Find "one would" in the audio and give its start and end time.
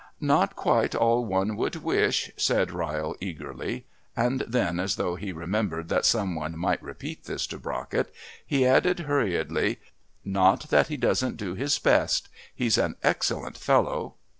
1.25-1.75